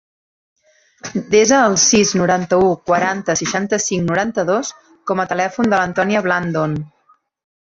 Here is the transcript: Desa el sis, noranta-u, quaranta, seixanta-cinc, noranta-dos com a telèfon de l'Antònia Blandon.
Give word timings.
Desa 1.33 1.59
el 1.65 1.75
sis, 1.83 2.13
noranta-u, 2.21 2.71
quaranta, 2.91 3.35
seixanta-cinc, 3.41 4.09
noranta-dos 4.13 4.73
com 5.13 5.23
a 5.25 5.27
telèfon 5.35 5.71
de 5.75 5.75
l'Antònia 5.83 6.25
Blandon. 6.31 6.75